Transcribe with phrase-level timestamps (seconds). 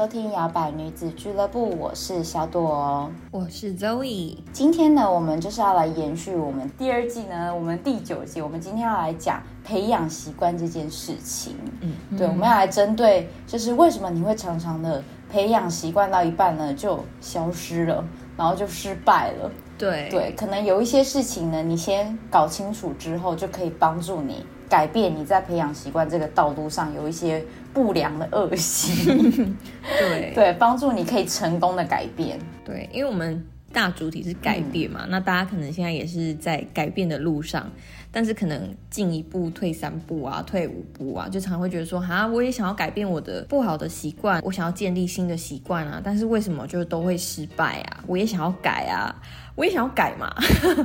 [0.00, 4.34] 收听摇摆女子俱乐部，我是小朵，我是 Zoe。
[4.50, 11.54] 今天呢，我们就是要来延续我们第二季呢，我们第九季，我们今天要来讲培养习惯这件事情。
[11.82, 18.02] 嗯，对，我们要来针对，就是为什么你会常常的培养习惯到一半呢就消失了，
[18.38, 19.50] 然后就失败了。
[19.76, 27.44] 对对，可能有一些事情呢，你先搞清楚之后，就可以帮助你改变你在培养习惯这个道路上有一些。
[27.72, 29.04] 不良的恶习，
[29.98, 32.38] 对对，帮助你可以成功的改变。
[32.64, 37.70] 对，因为我们大主体是改变嘛，那大家可能现在也是在改变的路上，
[38.10, 48.04] 但是可能进一步退三步啊，退五步啊，就常会觉得说，哈，我也想要改变我的不好的习惯，我想要建立新的习惯啊，但是为什么就都会失败啊？
[48.06, 49.14] 我也想要改啊。
[49.56, 50.32] 我也想要改嘛，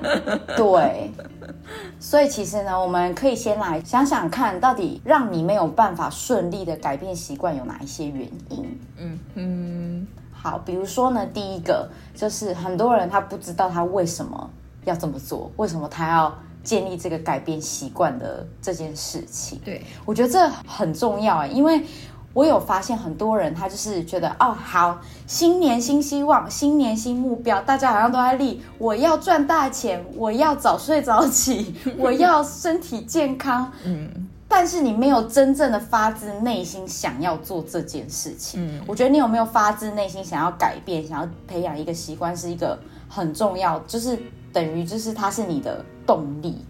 [0.58, 1.10] 对，
[1.98, 8.80] 所以其实呢，我们可以先来想想看，到底让你没有办法顺利的改变习惯有哪一些原因？
[8.98, 9.65] 嗯嗯，
[10.46, 14.48] 好，比如说呢，第一个就是很多人他不知道他为什么
[14.84, 16.32] 要这么做，为什么他要
[16.64, 19.60] 建立这个改变习惯的这件事情？
[19.66, 21.84] 对我觉得这很重要啊，因为。
[22.36, 33.72] 我有发现很多人，他就是觉得哦，好，新年新希望，新年新目标，大家好像都在立，我要赚大钱，我要早睡早起， 我要身体健康。
[33.86, 38.66] 嗯，但是你没有真正的发自内心想要做这件事情。
[38.66, 44.18] 嗯，我觉得你有没有发自内心想要改变，想要培养一个习惯，是一个很重要，就是
[44.54, 46.64] 等于就是它是你的动力。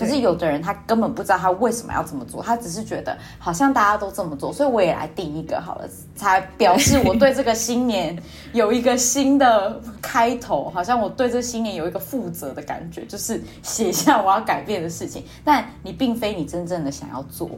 [0.00, 8.16] 可是有的人他根本不知道他为什么要这么做，他只是觉得好像大家都这么做，所以我也来定一个好了，才表示我对这个新年
[8.54, 15.22] 有一个新的开头，好像我对这新年有一个负责的感觉，就是写下我要改变的事情。
[15.44, 17.50] 但你并非你真正的想要做。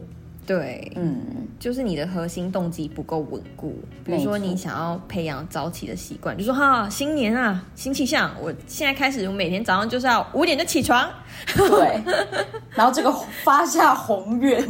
[0.45, 3.73] 对，嗯，就是你的核心动机不够稳固。
[4.03, 11.09] 比如说，你想要培养早起的习惯，就说哈，新年啊，新气象，我现在开始，我每天早上就是要五点就起床。
[11.55, 12.01] 对，
[12.71, 13.11] 然后这个
[13.43, 14.61] 发下宏愿。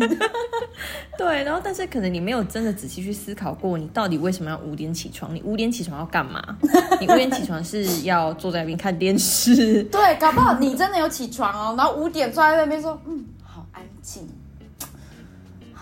[1.17, 5.33] 对，然后但是可能你没有真的仔细去思考过，你到底为什么要五点起床？
[5.33, 6.41] 你五点起床要干嘛？
[7.01, 9.83] 你五点起床是要坐在那边看电视？
[9.85, 13.25] 对，搞不好你真的有起床哦，然后五点坐在那边说，嗯。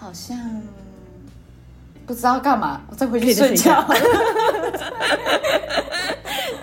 [0.01, 0.35] 好像
[2.07, 3.85] 不知道干嘛，我再回去睡觉。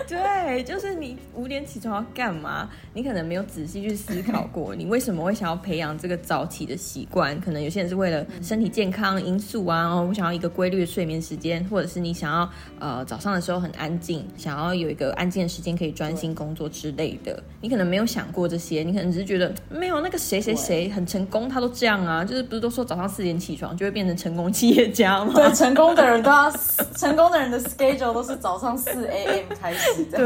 [0.09, 2.67] 对，就是你五点起床要干嘛？
[2.93, 7.39] 你可能没有仔细去思考过，你为什么会想要培养这个早起的习惯？
[7.39, 12.49] 可能有些人是为了身体健康因素啊，我想要一个规律的睡眠时间，或者是你想要
[12.79, 17.41] 呃早上的时候很安静，想要有一个安静的时间可以专心工作之类的。
[17.61, 25.33] 你可能没有想过这些，你可能只是觉得没有那个谁谁谁很成功，他都这样啊，就是不是都说早上四点起床就会变成成功企业家吗？
[25.35, 26.51] 对，成功的人都要
[26.97, 29.45] 成功的人的 schedule 都是早上四 a.m.
[29.59, 29.98] 开始。
[30.05, 30.21] 对，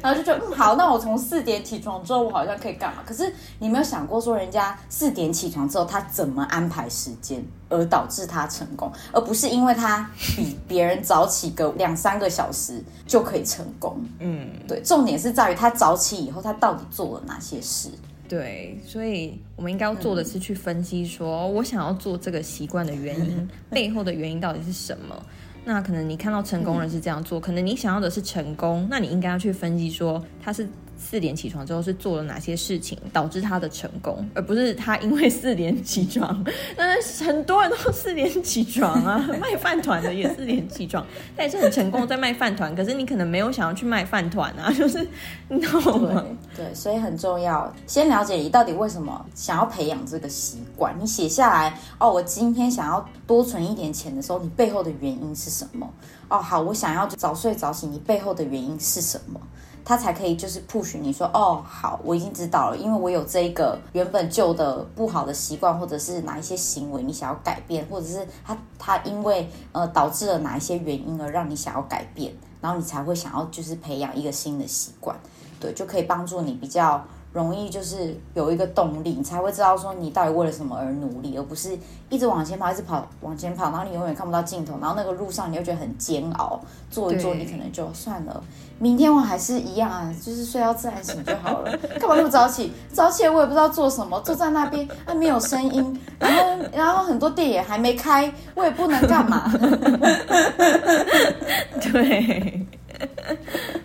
[0.00, 3.02] 然后就觉得嗯好，那我从四点起床之后，我好像可以干嘛？
[3.06, 14.00] 可是你没有想过说，人家四点起床之后，他怎么安排时间，而导致他成功，而不是因为他比别人早起个两三个小时就可以成功。
[14.20, 17.88] 嗯，对，重点是在于他早起以后，他到底做了哪些事。
[18.28, 25.16] 对，所以我们应该要做的是去分析，说我想要做这个习惯的原因， 背后的原因到底是什么。
[25.68, 30.66] 那可能你看到成功人是这样做，可能你想要的是成功，那你应该要去分析说他是。
[30.98, 36.44] 四点起床之后是做了哪些事情导致他的成功，而不是他因为四点起床。
[36.76, 42.74] 那很多人都四点起床啊， 卖饭团的也四点起床，他也是很成功在卖饭团。
[42.74, 45.06] 可是你可能没有想要去卖饭团啊， 就是
[45.48, 46.24] 你懂吗？
[46.56, 50.94] 对，所以很重要，先了解你到底为什么想要培养这个习惯。
[50.98, 55.88] 你写下来哦，我今天想要多存一点钱的时候，你背后的原因是什么？
[56.28, 59.40] 哦，好，我想要早睡早起，你背后的原因是什么？
[59.84, 75.16] 他才可以就是 push 你说哦好，我已经知道了，因为我有这个原本旧的不好的习惯，或者是哪一些行为你想要改变，或者是他他因为呃导致了哪一些原因而让你想要改变，然后你才会想要就是培养一个新的习惯，
[75.58, 77.02] 对，就可以帮助你比较
[77.32, 81.78] 容易就是有一个动力，你才会知道说你到底为了什么而努力，而不是
[82.08, 86.58] 一直往前跑，一直跑往前跑，然后你永远看不到尽头，然后那个路上你又觉得很煎熬，
[86.90, 88.42] 做一做你可能就算了，
[88.78, 92.72] 明天我还是一样啊，就是睡到自然醒就好了， 干嘛那么早起？
[92.92, 99.52] 早起我也不知道做什么，坐在那边啊没有声音，然后然后很多店也还没开，我也不能干嘛。
[101.92, 102.66] 对，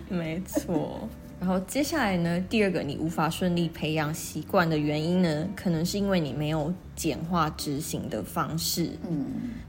[0.08, 1.08] 没错。
[1.40, 8.88] 然后接下来呢，第二个你无法顺利培养习惯的原因呢，可能是因为你没有简化执行的方式。
[9.06, 9.26] 嗯，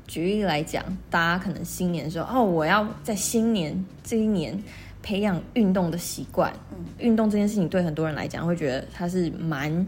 [0.07, 4.57] 举例来讲，大家可能新年的时候，哦，我要在新年这一年
[5.06, 6.52] 培养运动的习惯。
[6.72, 9.86] 嗯运动这件事情对很多人来讲，会觉得它是蛮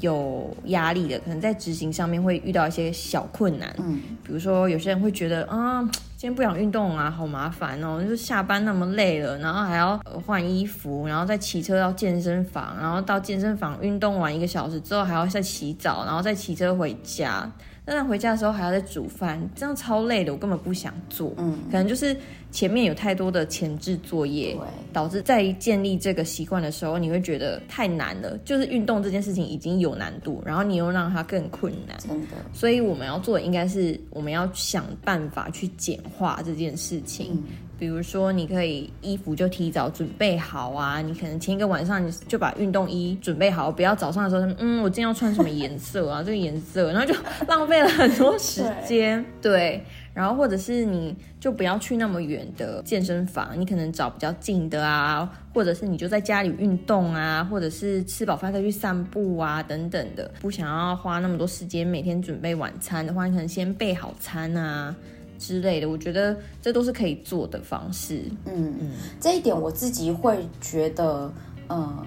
[0.00, 3.74] 有压力的，可能在执行上面会遇到一些小困难。
[3.78, 5.82] 嗯，比如说有些人会觉得啊，
[6.16, 17.50] 今天不想运动啊，好麻烦哦，就是下班那么累了，然后还要呃换衣服，然后再骑车到健身房，然后到健身房运动完一个小时之后，还要再洗澡，然后再骑车回家。
[17.94, 21.32] 那回家的时候还要再煮饭，这样超累的，我根本不想做。
[21.38, 22.16] 嗯，可能就是
[22.50, 24.56] 前面有太多的前置作业，
[24.92, 28.38] 导致在建立这个习惯的时候，你会觉得太难了。
[28.44, 31.98] 就是运动这件事情已经有难度，然后你又让它更困难。
[31.98, 37.32] 真的，所以我们要做的应该是，我们要想办法去简化这件事情。
[37.32, 37.42] 嗯
[37.80, 46.20] 比如说，你可以衣服就提早准备好啊，你可能前一个晚上你就把运动衣准备好，不要早上的时候，嗯，我今天要穿什么颜色啊？
[46.22, 47.14] 这个颜色，然后就
[47.48, 49.24] 浪费了很多时间。
[49.40, 49.82] 对，
[50.12, 60.30] 然后或者是你就不要去那么远的健身房，你可能找比较近的啊，或者是你就在家里运动啊，或者是吃饱饭再去散步啊，等等的。
[60.42, 64.94] 不想要花那么多时间每天准备晚餐的话，你可能先备好餐啊。
[65.40, 68.22] 之类的，我觉得这都是可以做的方式。
[68.44, 71.32] 嗯嗯，这一点我自己会觉得，
[71.70, 72.04] 嗯，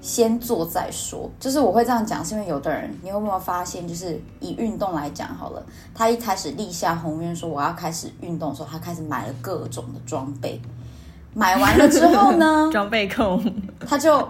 [0.00, 1.28] 先做再说。
[1.40, 10.60] 就是我会这样讲，是因为有的人，你有没有发现，就是以运动来讲好了，他一开始立下宏愿说我要开始运动的时候，他开始买了各种的装备。
[11.34, 13.42] 买完了之后呢， 装备控，
[13.86, 14.28] 他就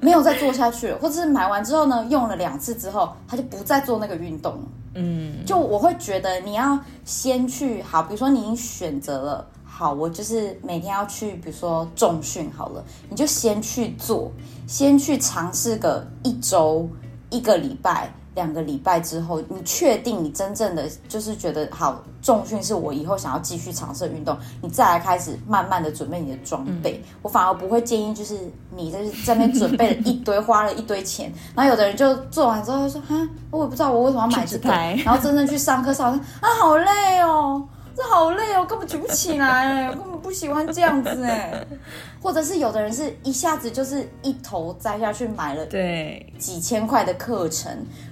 [0.00, 4.62] 没有再做下去了，或者是买完之后呢，用了两次之后，他就不再做那个运动了。
[4.94, 14.30] 嗯，就我会觉得你要先去好，比如说你已经选择了，好，我就是每天要去，比如说重训好了，你就先去做，
[14.68, 16.88] 先去尝试个一周、
[17.30, 27.02] 一个礼拜、两个礼拜之后，你确定你真正的就是觉得好，重训是我以后想要继续尝试的运动，你再来开始慢慢的准备你的装备。
[27.22, 28.38] 我反而不会建议，就是
[28.74, 34.68] 你就是在那边准备了一堆，花了一堆钱，然后有的人就做完之后就说哈，我也不知道我为什么要买这个，
[35.04, 37.62] 然后真正去上课上啊，好累哦。
[37.96, 41.64] 这好累哦，根本举不起来， 我根本不喜欢这样子哎。
[42.20, 47.70] 或者是有的人是一下子就是一头栽下去买了对，几千块的课程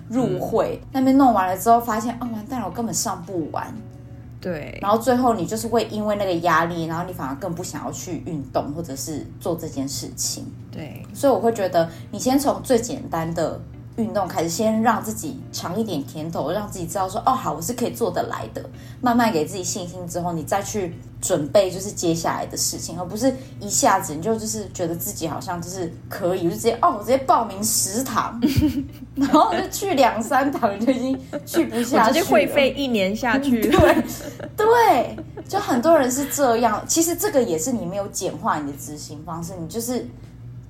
[0.09, 3.75] 入会，那边弄完了之后发现啊、完蛋了，我根本上不完。
[4.39, 10.45] 对，然后最后你就是会因为那个压力，然后你反而更不想要去运动或者是做这件事情。
[10.71, 13.59] 对，所以我会觉得，你先从最简单的
[13.97, 18.65] 运动开始，先让自己尝一点甜头，让自己知道说，哦，好，我是可以做得来的。
[19.01, 28.41] 慢慢给自己信心之后，你再去准备就是接下来的事情，而不是一下子你就就是觉得自己好像就是可以，就直接哦，我直接报名十堂，
[29.15, 33.61] 然后就去两三堂，你就已经去不下去直接会费一年下去。
[33.69, 34.05] 对
[34.57, 35.17] 对，
[35.47, 36.83] 就很多人是这样。
[36.87, 40.07] 其实这个也是你没有简化你的执行方式，你就是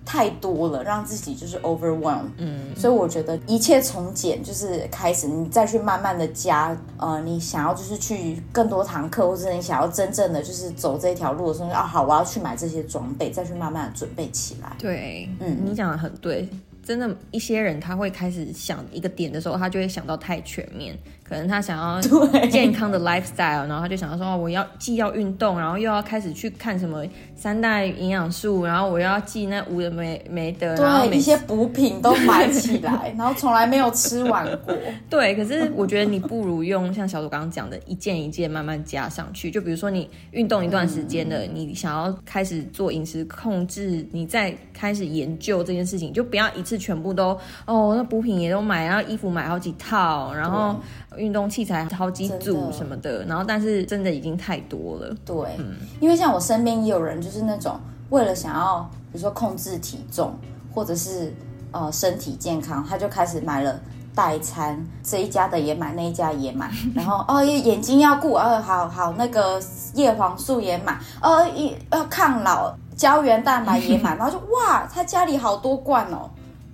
[0.04, 2.25] 太多了，让自己就是 overwhelm。
[2.37, 6.76] 嗯，所以我觉得一切从简就是开始，你再去慢慢的加。
[6.97, 14.76] 呃，你想要就是去更多堂课，或者你想要真正的就是走这条路的时候，啊，好，我要去买这些装备，再去慢慢的准备起来。
[14.78, 16.49] 对，嗯你讲的很对。
[16.85, 20.99] 真的，一些人他会开始想一个点的时候，他就会想到太全面。
[21.23, 22.00] 可能他想要
[22.50, 34.76] 健康的 lifestyle，然后他就想要说，哦，我要既要运动，然后又要开始去看什么三代营养素，然后我要记那五的没没的，然后对，一些补品都买起来， 然后从来没有吃完过。
[35.09, 39.50] 对，可是我觉得你不如用像小组刚刚讲的，一件一件慢慢加上去。
[39.50, 50.76] 就比如说你运动一段时间了，你想要开始做饮食控制，你再开始研究这件事情，就不要一次全部都哦，那补品也都买，然后衣服买好几套，然后
[51.16, 55.14] 运动器材好几真组什么的，然后但是真的已经太多了。
[55.25, 55.57] 对，
[56.00, 57.78] 因为像我身边也有人，就是那种
[58.11, 60.35] 为了想要，比如说控制体重，
[60.73, 61.33] 或者是
[61.71, 63.81] 呃身体健康，他就开始买了
[64.14, 69.61] 代餐，这一家的也买，那一家也买， 然后哦眼睛要顾，呃好好那个
[69.95, 76.31] 叶黄素也买，呃一要抗老胶原蛋白也买， 然后就哇，他家里好多罐哦。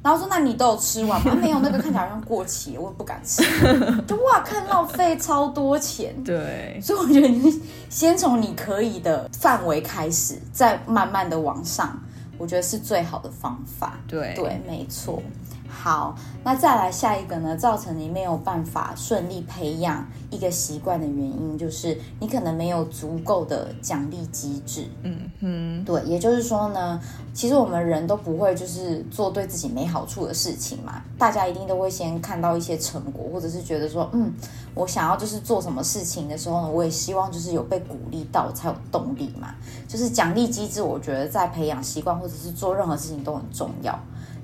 [0.08, 1.34] 然后说那你都有吃完吗？
[1.38, 3.42] 没有，那个看起来好像过期，我也不敢吃。
[4.08, 6.14] 就哇，看浪费超多钱。
[6.24, 11.94] 对，所以我觉得你先从你可以的范围开始，再慢慢的往上，
[12.38, 13.98] 我觉得是最好的方法。
[14.08, 15.22] 对对，没错。
[15.68, 17.56] 好，那再来下一个呢？
[17.56, 24.86] 造成你没有办法顺利培养一个习惯的原因，就是你可能没有足够的奖励机制。
[25.02, 27.00] 嗯哼，对，也就是说呢，
[27.34, 31.02] 其实我们人都不会就是做对自己没好处的事情嘛。
[31.18, 34.32] 大家一定都会先看到一些成果，或者是觉得说，嗯，
[34.74, 39.54] 我想要就是做什么事情的时候呢，我也希望就是有被鼓励到才有动力嘛。
[39.86, 43.98] 就是奖励机制，我觉得在培养习惯或者是做任何事情都很重要。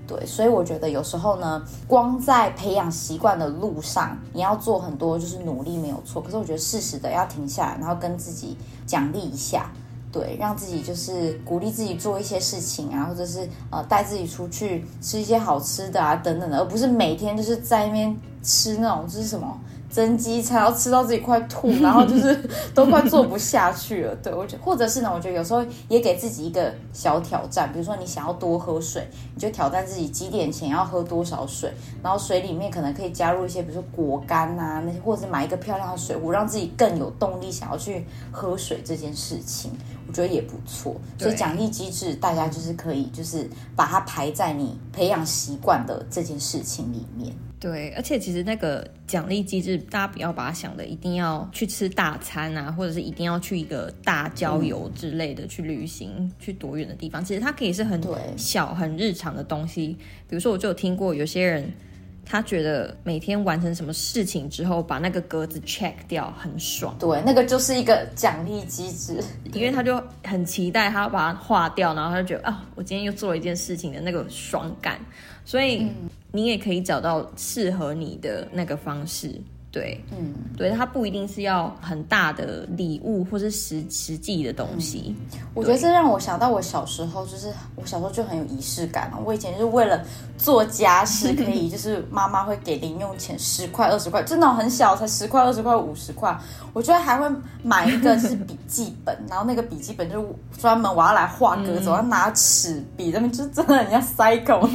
[0.06, 6.20] 对，所以我觉得有时候呢，光在培养习惯的路上，你要做很多就是努力没有错。
[6.20, 8.56] 可是我觉得适时的要停下来，然后跟自己
[8.86, 9.72] 奖励一下，
[10.12, 19.58] 对，让自己就是鼓励自己做一些事情啊，或者是呃带自己出去吃一些好吃的啊等等的，而不是每天就是在那边吃那种就是什么。
[19.94, 22.34] 增肌才要吃到自己快吐， 然后就是
[22.74, 24.16] 都快做不下去了。
[24.16, 31.72] 对我觉，或者是呢，我觉得有时候也给自己一个小挑战，比如说你想要多喝水，你就挑战自己几点前要喝多少水，
[32.02, 39.70] 然后水里面可能可以加入一些，比如说果干啊那些，或者是买一个漂亮的水壶，让自己更有动力想要去喝水这件事情，
[40.08, 40.96] 我觉得也不错。
[41.16, 47.32] 所以奖励机制，大家就是可以就是把它排在你培养习惯的这件事情里面。
[47.64, 57.24] 对，而且其实那个奖励机制，大家不要把它想的一定要去吃大餐啊，或者是一定要去一个大郊游之类的去旅行，去多远的地方。
[57.24, 57.98] 其实它可以是很
[58.36, 59.96] 小、很日常的东西。
[60.28, 61.66] 比如说，我就有听过有些人，
[62.22, 66.94] 他觉得每天完成什么事情之后，把那个格子 check 掉，很爽。
[67.00, 75.00] 对，那个就是一个奖励机制，因为他就很期待他把它划掉，然后他就觉得啊，我今天又做了一件事情的那个爽感。
[75.44, 75.88] 所以
[76.32, 79.40] 你也可以找到适合你的那个方式，
[79.74, 85.16] 对，嗯，对，它不一定是要很大的礼物或是实实际的东西。
[85.52, 89.18] 我觉得这让我想到我小时候，就是我小时候就很有仪式感嘛。
[89.24, 90.00] 我以前就是为了
[90.38, 96.38] 做家事，可以就是妈妈会给零用钱十块二十块，真的很小，才十块二十块五十块。
[96.72, 97.28] 我觉得还会
[97.64, 100.28] 买一个是笔记本，然后那个笔记本就是
[100.60, 104.68] 专门我要来画格子，我要拿尺笔，那边就真的人家 cycle，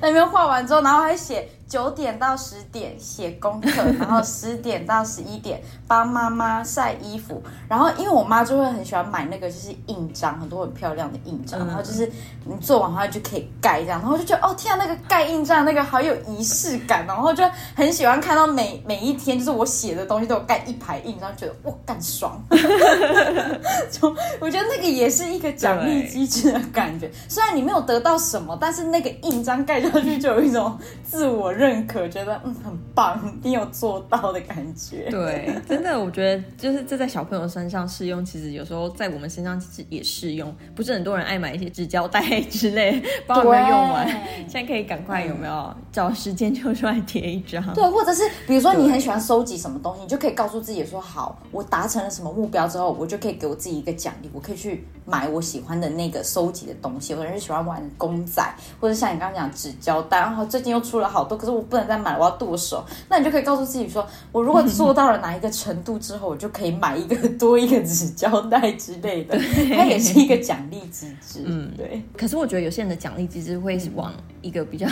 [0.00, 1.48] 那边画完之后，然后还写。
[1.68, 12.08] 九点到十点写功课， 然后十点到十一点帮妈妈晒衣服，然后因为我妈就会很喜欢买那个就是印章，很多很漂亮的印章，然后就是
[12.44, 17.42] 你做完它就可以盖这样，然后就觉得哦天啊，那个盖印章那个好有仪式感，然后就
[17.74, 22.40] 很喜欢看到每每一天就是我写的东西都有盖一排印章，觉得哇干爽，
[23.90, 24.08] 就
[24.38, 31.55] 我觉得那个也是一个奖励机制的感觉，虽然你没有得到什么，但是那个印章盖上去就有一种自我。
[31.56, 35.08] 认可，觉得嗯很棒，你有做到的感觉。
[35.10, 40.54] 对，真的，我觉得就是这在小朋友身上适用，其实有时候在我们身上其实也适用。
[40.74, 44.08] 不是很多人爱买一些纸胶带之类，帮我们用完，
[44.48, 47.62] 现在可以赶快有没有找时间就出来贴一张？
[47.72, 57.12] 对，或者是比如说你很喜欢收集什么东西，你就可以告诉自己说，好，我达成了什么目标之后，我就可以给我自己一个奖励，我可以去买我喜欢的那个收集的东西。
[57.12, 58.42] 有人是喜欢玩公仔，
[58.80, 61.36] 或者像你刚刚讲纸胶带，然后最近又出了好多。
[61.46, 62.84] 可是我不能再买，我要剁手。
[63.08, 69.38] 那你就可以告诉自己说，我如果做到了哪一个程度之后，我就可以买一个多一个纸胶带之类的。
[69.72, 71.44] 它也是一个奖励机制。
[71.44, 72.02] 嗯，对。
[72.16, 74.12] 可是我觉得有些人的奖励机制会往
[74.42, 74.88] 一个比较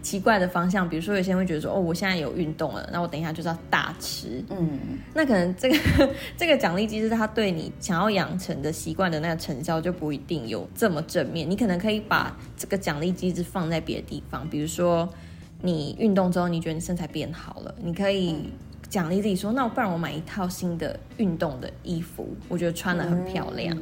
[0.00, 4.42] 奇怪的方向，比如说有些人会觉得说，哦，我现在有运动了，那我等一下就是要大吃。
[4.48, 4.78] 嗯，
[5.12, 5.76] 那可能这个
[6.38, 11.48] 这个奖励机制，它对你想要养成的习惯的那个成效就不一定有这么正面。
[11.50, 15.06] 你可能可以把这个奖励机制放在别的地方，比如说。
[15.60, 18.48] 你运动之后，你觉得你身材变好了，你可以
[18.88, 23.76] 奖励自己说：“那不然我买一套新的运动的衣服，我觉得穿的很漂亮。”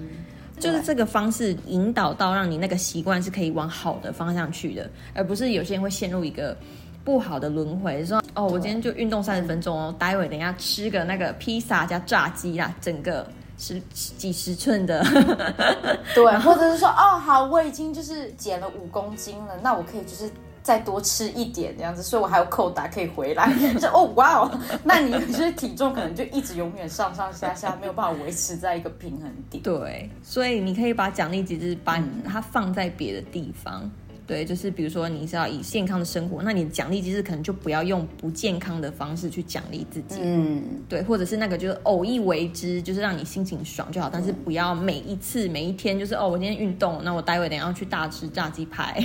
[0.59, 6.57] 就是这个方式引导到让你那个习惯是可以往好的方向去的，而不是有些人会陷入一个
[7.05, 13.29] 不好的轮回，说：“哦，我今天就运动三十分钟哦，待会等一下吃个那个披萨加炸鸡啦，整个
[13.59, 15.05] 十几十寸的。
[16.17, 20.31] ”对，或者是说：“哦，好，我已经就是减了五公斤了，那我可以就是。”
[20.67, 23.49] 再多吃一点这样子，所以我还有扣打可以回来。
[23.81, 29.63] 就哦哇哦，那你就是体重可能就一直永远上上下下，没有办法维持在一个平衡点。
[29.63, 33.89] 对，所以你可以把奖励机制把它放在别的地方。
[34.27, 49.01] 对，就是比如说你是要以健康的生活，那你的奖励机制可能就不要用不健康的方式去奖励自己，嗯，对，或者是那个就是偶一为之，就是让你心情爽就好，但是不要每一次每一天就是哦，我今天运动，那我待会等下要去大吃炸鸡排，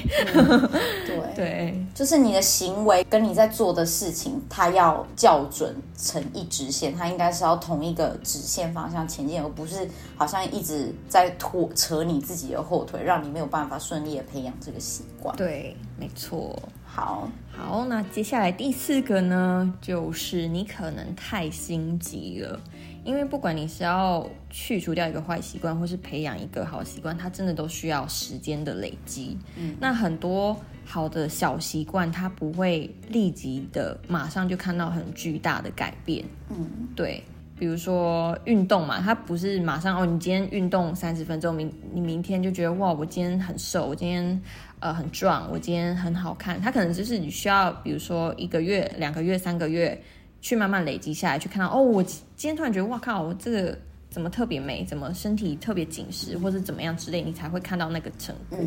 [1.05, 1.85] 对， 对。
[1.93, 15.35] 就是你的行为跟你在做的事情，它要校准成一直线，它应该是要同一个直线方向前进，而不是好像一直在拖扯你自己的后腿，让你没有办法顺利的培养这个习惯。
[15.37, 16.61] 对，没错。
[16.83, 22.59] 好，好，那接下来第四个呢，就是你可能太心急了，
[23.05, 29.37] 因为不管你是要去除掉一个坏习惯，或是培养一个好习惯，它真的都需要时间的累积。
[29.55, 36.25] 嗯，那很多好的小习惯，它不会立即的马上就看到很巨大的改变。
[36.49, 37.23] 嗯，对。
[37.62, 44.41] 比如说运动嘛，它不是马上哦，你今天运动三十分钟，明你明天就觉得哇，我今天很瘦，我今天
[44.80, 46.60] 呃很壮，我今天很好看。
[46.60, 50.01] 它可能就是你需要，比如说一个月、两个月、三个月，
[50.41, 53.77] 去慢慢累积下来，去看到哦，我今天突然觉得哇靠，我这个
[54.10, 58.58] 怎么特别美，怎么身体特别紧实，或者怎么样之类，你才会看到那个成果。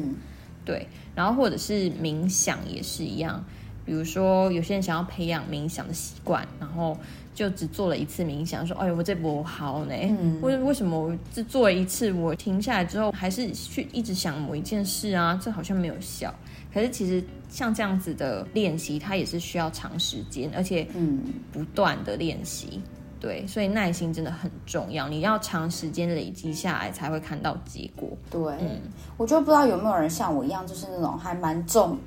[0.65, 0.87] 对，
[1.17, 3.45] 然后或者是冥想也是一样，
[3.85, 6.97] 比如说有些人想要培养冥想的习惯，然后。
[7.35, 9.95] 就只做了一次冥想，说：“哎呦，我这波好呢。
[10.41, 15.39] 为为什么我只做了一次，我停下来之后还是去一直想某一件事啊？
[15.43, 16.33] 这好像没有效。
[16.73, 21.21] 可是其实像这样子的练习，它也是需要长时间，而且嗯
[21.53, 22.81] 不断的练习。
[23.21, 25.09] 对，所以耐心真的很重要。
[25.09, 28.11] 你要长时间累积下来，才会看到结果。
[28.31, 28.81] 对，嗯，
[29.17, 31.99] 我就不知道有没有人像我一样，就是那种还蛮重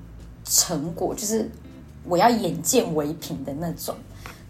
[0.46, 1.50] 成果，就是
[2.06, 3.94] 我要眼见为凭的那种。”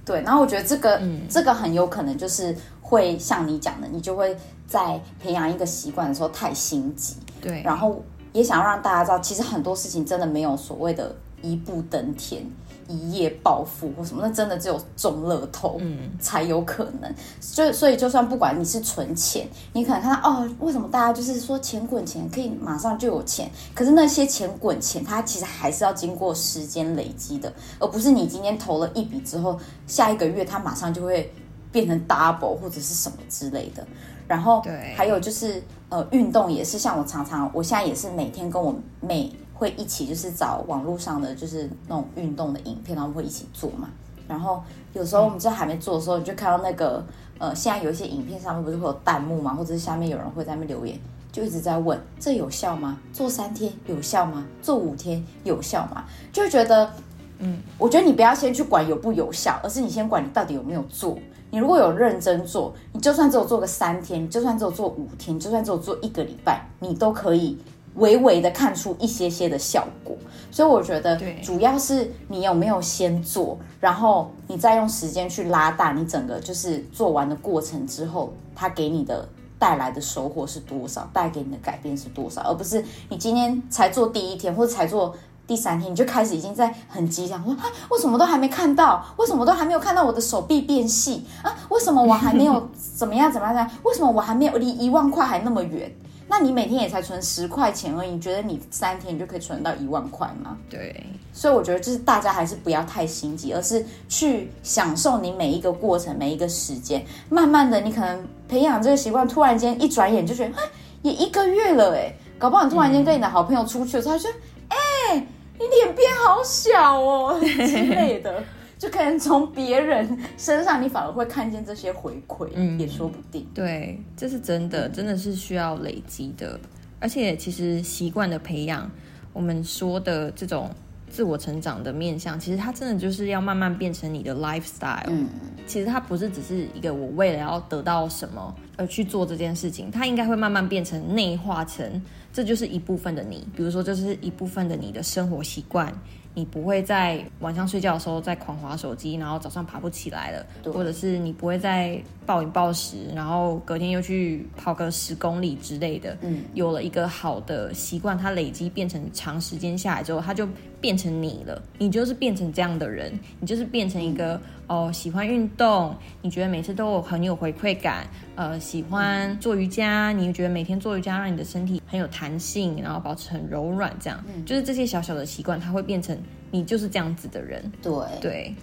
[0.08, 4.36] 对，然后我觉得这个这个很有可能就是会像你讲的，你就会
[4.66, 7.18] 在培养一个习惯的时候太心急。
[7.42, 12.50] 对，然后也想要让大家知道，其实很多事情真的没有所谓的一步登天。
[12.88, 15.80] 一夜暴富或什么，那真的只有中乐透
[16.20, 17.14] 才有可能。
[17.42, 23.50] 就所以，就算不管你是存钱，你可能看到哦，为什么大家就是说钱滚钱可以马上就有钱？
[23.76, 31.32] 可是那些钱滚钱，它其实还是要经过时间累积的，而不是你今天投了一笔之后，下一个月它马上就会
[31.72, 33.86] 变成 double 或者是什么之类的。
[34.28, 34.62] 然后，
[34.96, 39.32] 还有就是呃，运动也是，像我常常，我现在也是每天跟我妹。
[39.58, 43.90] 会一起就是找网络上的就是那种运动的影片，然后会一起做嘛。
[44.28, 44.62] 然后
[44.94, 47.04] 有时候我们在还没做的时候，你就看到那个
[47.40, 51.00] 呃，现在有一些影片上面不是会有弹幕嘛，或者是下面有人会在那边留言，
[51.32, 53.00] 就一直在问这有效吗？
[53.14, 54.46] 做三天有效吗？
[54.62, 56.04] 做五天有效吗？
[56.34, 56.92] 就觉得，
[57.40, 61.18] 嗯，我觉得你不要先去管有不有效，而是你先管你到底有没有做。
[61.50, 67.58] 你如果有认真做，你就算只有做个三天，你就算只有做五天，你就算只有做一个礼拜，你都可以。
[67.98, 70.16] 微微的看出一些些的效果，
[70.52, 79.28] 所以我觉得主要是你有没有先做，然后你再用时间去拉大你整个就是做完的过程之后，它给你的
[79.60, 85.16] 带来的收获是多少，带给你的改变是多少，而不是你今天才做第一天或者才做
[85.48, 89.04] 第三天，你就开始已经在很急想说啊，为什么都还没看到？
[89.18, 91.56] 为什么都还没有看到我的手臂变细啊？
[91.70, 93.72] 为什么我还没有怎么样怎么样？
[93.84, 95.92] 为什么我还没有离一万块还那么远？
[96.30, 100.58] 那你每天也才存十块钱而已，你觉得你三天你就可以存到一万块吗？
[100.70, 107.06] 对，所以我觉得就是大家还是不要太心急，而是去享受你每一个过程、每一个时间。
[107.30, 110.64] 慢慢的，你可能培养这个习惯，突然间一转眼就觉得，哎，
[111.04, 114.32] 也一个月了，哎，搞不好你突然间跟你的好朋友出去的时候，他说，
[114.68, 115.26] 哎，
[115.58, 118.44] 你脸变好小哦之类的。
[118.78, 123.46] 就可能从别人身上，你反而会看见这些回馈，嗯，也说不定。
[123.54, 126.60] 对，这是真的，真的是需要累积的。
[127.00, 128.90] 而且，其实习惯的培养，
[129.34, 130.70] 我们说的这种
[131.10, 135.04] 自我成长的面向，其实它真的就是要慢慢变成你的 lifestyle。
[135.08, 135.28] 嗯，
[135.66, 142.02] 其实它不是只是一个我为了要得到什么而去做这件事情，它应该会慢慢变成内化成，
[142.34, 143.48] 这就是一部分的你。
[143.56, 145.92] 比如说，这是一部分的你的生活习惯。
[146.38, 156.16] 你不会在晚上睡觉的时候再狂滑手机，然后早上爬不起来了，或者是你不会再暴饮暴食，然后隔天又去跑个十公里之类的。
[156.22, 160.48] 嗯，有了一个好的习惯，它累积变成长时间下来之后，它就
[160.80, 161.60] 变成你了。
[161.80, 176.16] 你就是变成这样的人，你就是变成一个哦喜欢运动，你觉得每次都有很有回馈感，呃，喜欢做瑜伽，你觉得每天做瑜伽让你的身体很有弹性，然后保持很柔软，这样，就是这些小小的习惯，它会变成。
[176.52, 178.56] 你就是这样子的人，对对，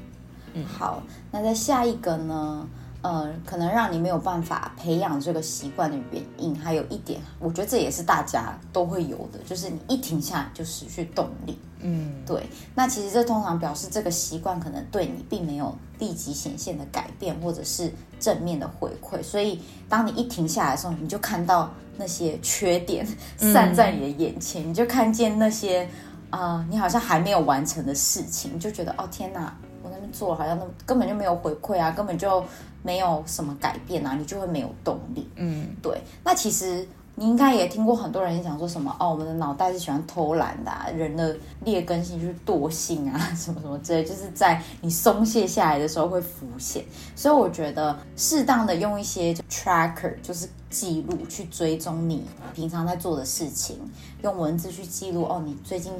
[0.54, 2.68] 嗯，好，那在下一个呢？
[3.02, 11.58] 呃，可能让你没有办法培养这个习惯的原因，还有一点，我觉得这也是大家都会有的，就是你一停下来就失去动力。
[11.80, 12.42] 嗯，对，
[12.74, 19.22] 那其实这通常表示这个习惯可能对你并没有立即显现的改变，或者是正面的回馈。
[19.22, 25.86] 所以，当你一停下来的时候，你就看到那些缺点散在你的眼前，你就看见那些
[26.34, 32.44] 啊、你好像还没有完成的事情，你就觉得哦天哪，我那边做了好像那根本就没有回馈啊，根本就
[32.82, 35.28] 没有什么改变啊，你就会没有动力。
[35.36, 46.84] 嗯，对，那其实你应该也听过很多人讲说什么哦，我们的脑袋是喜欢偷懒的、啊，人的劣根性就是惰性啊，什么什么之类，就是在你松懈下来的时候会浮现。
[47.14, 53.78] 所以我觉得适当的用一些 tracker，就是记录去追踪你平常在做的事情，
[54.22, 55.92] 用文字去记录哦，你最近。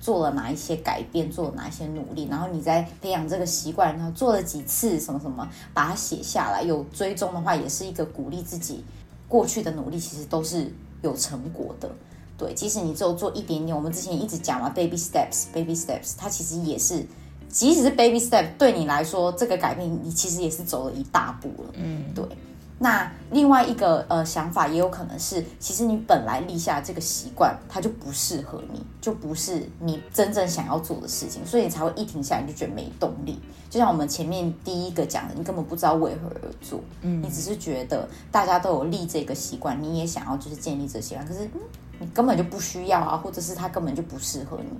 [0.00, 6.62] 做了哪一些改变，做了哪一些努力，然后你在培养这个习惯，然后做了几次什么什么，把它写下来。
[6.62, 8.84] 有追踪的话，也是一个鼓励自己
[9.26, 11.90] 过去的努力，其实都是有成果的。
[12.38, 17.04] 对，即使你只有做一点点，我们之前一直讲嘛，baby steps，baby steps，它其实也是，
[17.48, 21.70] 即使是 baby step，对你来说，这个改变你其实也是走了一大步了。
[21.74, 22.24] 嗯，对。
[22.80, 33.40] 那另外一个呃想法也有可能是，其实你本来立下这个习惯，它就不适合你，就不是你真正想要做的事情，所以你才会一停下来你就觉得没动力。
[33.68, 41.60] 就像我们前面第一个讲的，你根本不知道为何而做，嗯，你只是觉得大家都有立这个习惯，你也想要就是建立这习惯，可是嗯，
[41.98, 44.78] 你根本就不需要啊，或者是它根本就不适合你。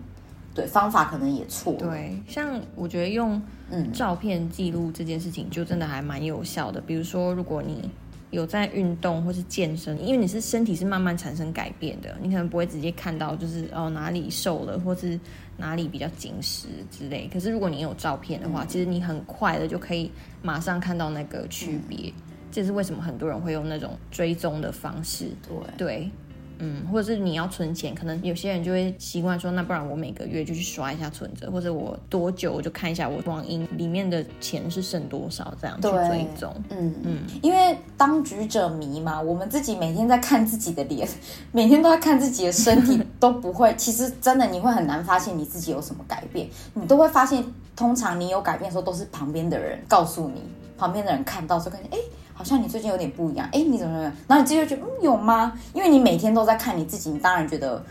[0.58, 1.72] 对，方法可能也错。
[1.74, 3.40] 对，像我觉得用
[3.70, 6.80] 嗯照片记录这件事情，就真的还蛮有效的。
[6.80, 7.88] 比如说，如果你
[8.30, 15.18] 有在运动或是健身，因为你是身体是慢慢产生改变的，你可能不会直接看到就是哦哪里瘦了，或是
[15.56, 17.28] 哪里比较紧实之类。
[17.32, 20.10] 可是如果你有照片的话，其实你很快的就可以
[20.42, 22.12] 马上看到那个区别。
[22.50, 25.26] 这是为什么很多人会用那种追踪的方式。
[25.46, 26.10] 对对，
[26.58, 36.54] 嗯，或者是你要存钱，可能有些人就会习惯说，那不然我每个月就去刷一下存折，或者我多久我就看一下我网银里面的钱是剩多少，这样去对追踪。
[36.70, 41.08] 嗯嗯，因为当局者迷嘛，我们自己每天在看自己的脸，
[41.52, 43.74] 每天都在看自己的身体，都不会。
[43.76, 47.44] 其实真的你会很难发现你自己有什么改变，你都会发现，
[47.76, 50.42] 通常你有改变的时候，都是旁边的人告诉你，
[50.76, 51.98] 旁边的人看到说，感觉哎。
[51.98, 52.04] 诶
[52.38, 54.12] 好像你最近有点不一样，哎，你怎么怎么样？
[54.29, 55.53] 然后你自己就觉得，嗯，有吗？
[55.74, 57.85] 因为你每天都在看你自己，你当然觉得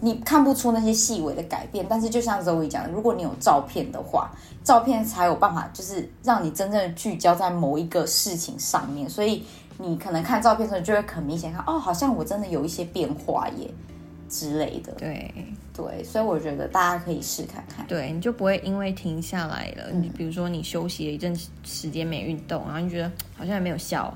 [0.00, 1.84] 你看不出那些细微的改变。
[1.88, 4.30] 但是就像 Zoe 讲的，如果你有照片的话，
[4.62, 9.10] 照片才有办法，就是让你真正聚焦在某一个事情上面。
[9.10, 9.44] 所以
[9.76, 13.68] 你可能看照片的时候，就会很明显看，哦，好像我真的有一些变化耶
[14.28, 14.92] 之类的。
[14.92, 15.34] 对
[15.78, 17.86] 对，所以我觉得大家可以试看看。
[17.86, 24.12] 对，你就不会因为停下来了，你比如说你休息了一阵时间没运动，然后你觉得好像也没有效，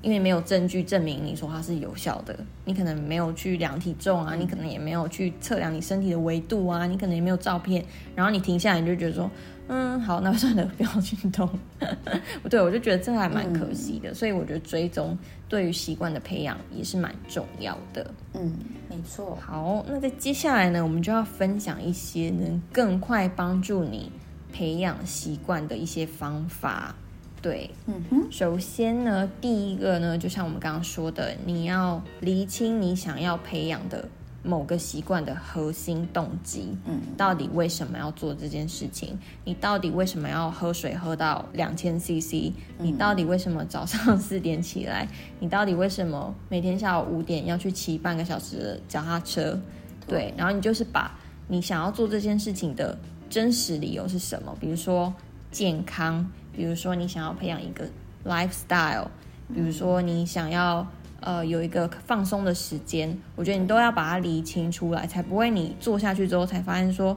[0.00, 7.84] 因为没有证据证明你说它是有效的，你可能没有去量体重啊，你可能也没有去测量你身体的维度啊，你可能也没有照片，
[8.16, 9.30] 然后你停下来你就觉得说，
[9.68, 10.90] 嗯，好，那算了，不要
[11.22, 11.48] 运动。
[12.50, 15.16] 对，我就觉得这还蛮可惜的，所以我觉得追踪
[15.48, 18.10] 对于习惯的培养也是蛮重要的。
[18.34, 18.52] 嗯，
[18.90, 19.38] 没错。
[19.40, 24.10] 好，那在接下来呢，我们就要分享一些能更快帮助你
[24.52, 26.94] 培养习惯的一些方法。
[27.40, 34.08] 对，嗯哼，首先呢，第一个呢，就像我们刚刚说的，你要厘清你想要培养的
[34.42, 36.76] 某个习惯的核心动机。
[36.86, 39.18] 嗯，到底为什么要做这件事情？
[39.44, 42.52] 你到底为什么要喝水喝到两千 CC？
[42.78, 45.08] 你到底为什么早上四点起来？
[45.38, 49.58] 你到底为什么每天下午五点要去骑半个小时的脚踏车？
[50.06, 52.98] 对，然后你就是把你想要做这件事情的
[53.30, 54.56] 真实理由是什么？
[54.60, 55.14] 比如说
[55.50, 57.88] 健康，比如说你想要培养一个
[58.24, 59.06] lifestyle，
[59.54, 60.86] 比如说你想要
[61.22, 67.16] 呃有一个放松的时间，我觉得你都要把它理清出来，才不会你做下去之后才发现说，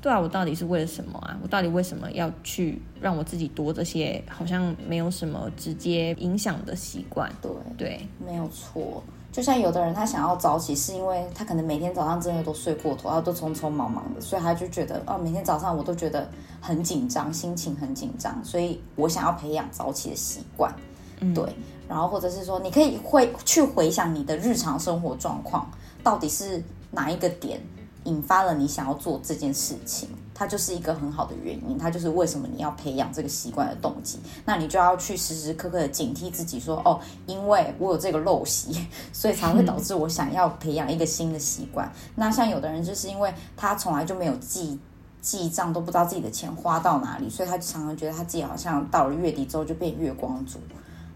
[0.00, 1.36] 对啊，我到底是为了什么啊？
[1.42, 7.30] 我到底为什么要去让我自己多这些好像没有什么直接影响的习惯？
[7.42, 9.02] 对对，没有错。
[9.30, 16.28] 就像有的人他想要早起，是因为他可能每天早上真的都睡过头，然后都匆匆忙忙的，所以他就觉得哦，每天早上我都觉得
[16.60, 20.74] 很紧张，心情很紧张，所以我想要培养早起的习惯。
[21.20, 21.44] 嗯对，
[21.88, 25.70] 然后或者是说，你可以会去回想你的日常生活状况，
[26.02, 27.60] 到底是哪一个点
[28.04, 34.18] 引发了你想要做这件事情，它就是一个很好的原因，它就是为什么你要培养这个习惯的动机。
[34.44, 41.90] 那你就要去时时刻刻的警惕自己说，哦，因为我有这个陋习， 所以才会导致我想要培养一个新的习惯。
[42.14, 44.78] 那像有的人就是因为他从来就没有记。
[45.20, 50.60] 记账都不知道自己的钱花到哪里，所以他常常觉得他自己好像到了月底之后就变月光族。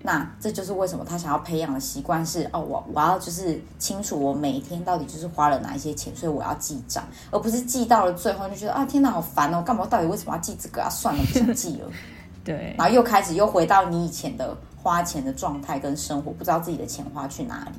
[0.03, 10.91] 那这就是为什么他想要培养的习惯是哦，我我要就是清楚我每一天到底就是花了哪一些钱，所以我要记账，而不是记到了最后就觉得啊天哪好烦哦，干嘛到底为什么要记这个啊？
[10.91, 11.89] 算了，不想记了。
[12.45, 17.79] 对，然后又开始又回到你以前的花钱的状态跟生活，不知道自己的钱花去哪里。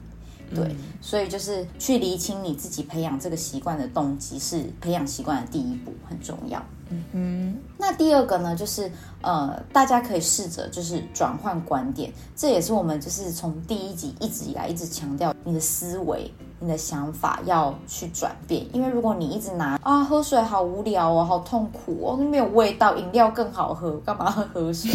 [0.55, 6.63] 对，所以就是去厘清你自己培养这个习惯的动机，是培养习惯的第一步，很重要。
[7.13, 7.53] 嗯。
[7.59, 16.31] 哼，那第二个呢，就是呃，大家可以试着就是转换观点，这也是我们就是从第一集一直以来一直强调，你的思维、
[16.63, 18.65] 你的想法要去转变。
[18.71, 24.91] 因为如果你一直拿啊喝水好无聊哦，好痛苦哦，没有味道，饮料更好喝，干嘛喝喝水？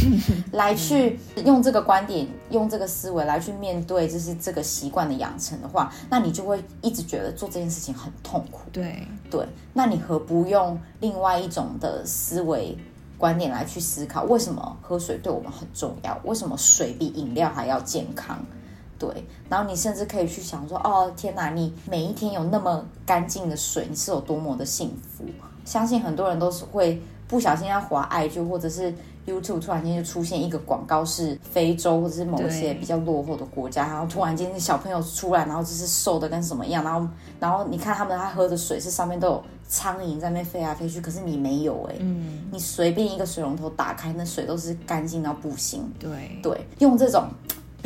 [0.53, 8.61] 来去用这个观点，用这个思维来去面对，就是这个习惯的养成的话，那你就会一直觉得做这件事情很痛苦。
[8.73, 11.89] 对对，那你何不用另外一种的？
[11.89, 12.77] 的思维
[13.17, 16.21] 观点来去思考，为什么喝水对我们很重要？
[16.23, 18.39] 为什么水比饮料还要健康？
[18.99, 19.09] 对，
[19.49, 25.25] 然后你甚至可以去想说，哦，天哪，你每一天有那么干净的水，你是有多么的幸福？
[25.65, 28.95] 相信很多人都是会不小心要滑爱就或者是。
[29.29, 37.07] YouTube 突然间就出现一个广告，是非洲或者是某些比较落后的国家，然后突然间小朋友出来，然后就是瘦的跟什么样，然后
[37.39, 45.87] 然后你看他们他喝的水是上面都有苍蝇在那边飞来飞去，可是你没有哎，嗯，你随便一个水龙头打开，那水都是干净到不行。
[45.99, 46.11] 对
[46.43, 47.29] 对，用这种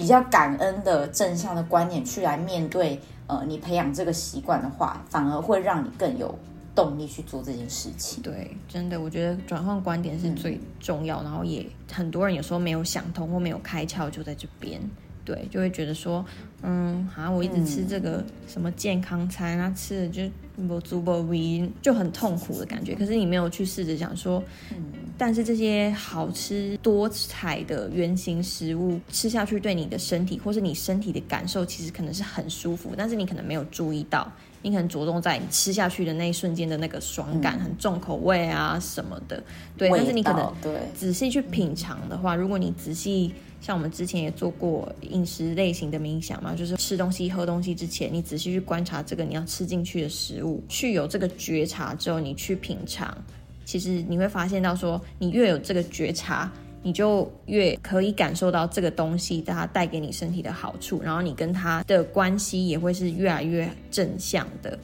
[0.03, 6.37] 比较感恩的正向的观点去来面对，呃，你培养这个习惯的话，反而会让你更有。
[6.75, 14.81] 动力去做这件事情，对，真的，我觉得转换观点是最重要，然后也很多人有时候没有想通或没有开窍，就在这边，
[15.23, 16.25] 对，就会觉得说，
[16.63, 20.23] 嗯，好像我一直吃这个什么健康餐啊，吃的就
[20.69, 22.95] 不足不味，就很痛苦的感觉。
[22.95, 24.77] 可是你没有去试着想说，嗯，
[25.19, 34.31] 但是这些好吃多彩的原型食物吃下去，对你的身体或是你身体的感受，其实可能是很舒服，但是你可能没有注意到。
[34.65, 39.43] 你可能着重在你吃下去的那一瞬间的那个爽感，很重口味啊什么的，
[39.77, 39.91] 对。
[39.91, 53.17] 但是你可能对仔细去品尝的话，如果你仔细像我们之前也做过饮食类型的冥想嘛，就是吃东西、喝东西之前，你仔细去观察这个你要吃进去的食物，去有这个觉察之后，你去品尝，
[53.65, 56.53] 其实你会发现到说，你越有这个觉察。
[56.85, 64.77] 你就越可以感受到这个东西它带给你身体的好处，然后你跟它的关系也会是越来越正向的，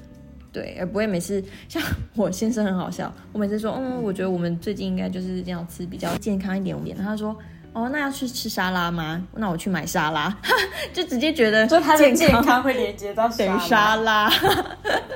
[0.53, 1.83] 对，而不会每次像
[2.15, 7.37] 我先生很好笑，我每次说，嗯，我觉得我们最近应该就是这样吃比较健康一点点，他说，
[7.79, 9.23] 哦，那要去吃沙拉吗？
[9.35, 10.37] 那我去买沙拉，
[10.93, 14.29] 就直接觉得就他的健康会连接到 等于沙拉，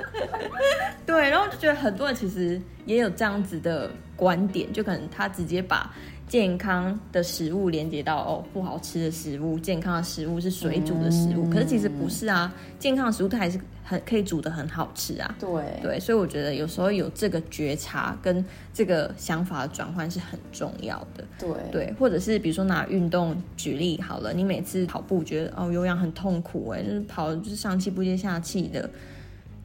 [1.04, 5.90] 对，然后就觉得很多人其实也有这样子的观点，就可能他直接把。
[6.32, 15.36] 健康的食物连接到哦，不好吃的食物，健康的食物是水煮的食物，可是其实不是啊，健康的食物它还是很可以煮的很好吃啊。
[15.38, 15.50] 对
[15.82, 18.42] 对，所以我觉得有时候有这个觉察跟
[18.72, 21.22] 这个想法的转换是很重要的。
[21.38, 28.88] 对对，或者是比如说拿运动举例好了，你每次跑步觉得哦有氧很痛苦哎，就是跑就是上气不接下气的，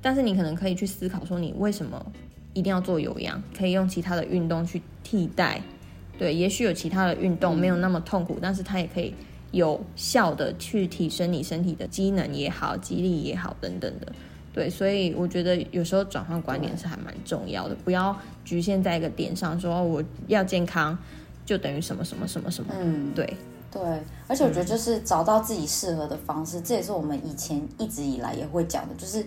[0.01, 2.06] 但是你可能可以去思考说你为什么
[2.51, 5.62] 一定要做有氧，可以用其他的运动去替代。
[6.17, 9.13] 对，也许有其他的运动没有那么痛苦，但是它也可以
[9.51, 14.12] 有效的去提升你身体的机能也好，肌力也好等等的。
[14.51, 20.97] 对，所以我觉得有时候转换观点是还蛮重要的，不要局限在一个点上，说我要健康
[21.45, 22.73] 就等于什么什么什么什么。
[22.80, 23.32] 嗯，对
[23.71, 23.82] 对，
[24.27, 29.23] 而且我觉得就是找到自己适合的方式，这也是我们以前一直以来也会讲的，就是。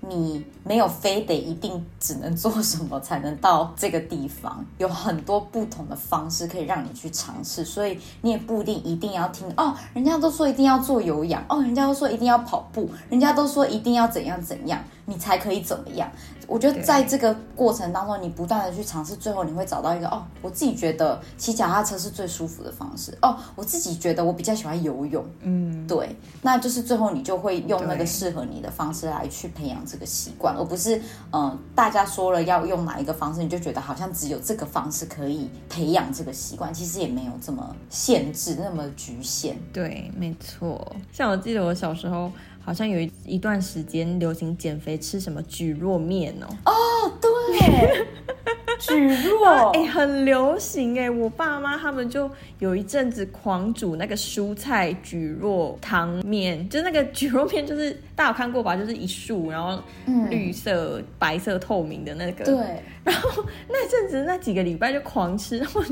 [0.00, 16.10] 你没有非得一定只能做什么才能到这个地方，有很多不同的方式可以让你去尝试，所以你也不一定一定要听哦，人家都说一定要做有氧哦，人家都说一定要跑步，人家都说一定要怎样怎样，你才可以怎么样。
[16.46, 31.00] 我觉得在这个过程当中，你不断的去尝试，最后你会找到一个哦，我自己觉得骑脚踏车是最舒服的方式哦，我自己觉得我比较喜欢游泳，嗯，对，那就是最后你就会用那个适合你的方式来去培养这个习惯，而不是
[31.32, 39.56] 嗯，大家说了要用哪一个方式，你就觉得好像只有这个方式可以培养这个习惯，其实也没有这么限制，那么局限。
[39.72, 40.96] 对，没错。
[41.12, 42.32] 像我记得我小时候。
[42.62, 46.46] 好像有一一段时间流行减肥吃什么蒟蒻面哦。
[46.66, 48.06] 哦，对，
[48.88, 58.74] 蒟蒻，哎、很流行哎、我爸妈他们就有一阵子狂煮那个蔬菜蒟蒻汤面，就是那个蒟蒻面，就是大家有看过吧？
[58.76, 59.82] 就是一束，然后
[60.30, 62.44] 绿色、白色透明的那个。。
[62.44, 62.56] 对，
[63.04, 65.82] 然后那阵子那几个礼拜就狂吃，然后